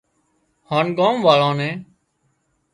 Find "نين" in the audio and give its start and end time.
1.59-1.77